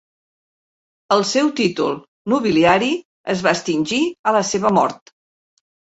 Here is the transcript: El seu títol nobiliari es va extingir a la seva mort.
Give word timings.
El 1.15 1.19
seu 1.31 1.51
títol 1.59 1.93
nobiliari 2.33 2.89
es 3.35 3.47
va 3.49 3.53
extingir 3.59 4.01
a 4.29 4.35
la 4.39 4.43
seva 4.55 4.73
mort. 4.79 5.13